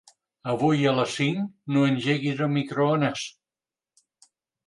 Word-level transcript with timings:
Avui 0.51 0.85
a 0.91 0.93
les 0.99 1.11
cinc 1.17 1.51
no 1.75 1.83
engeguis 1.89 2.41
el 2.47 2.51
microones. 2.55 3.27